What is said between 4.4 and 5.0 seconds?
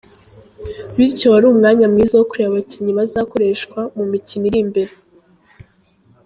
iri imbere.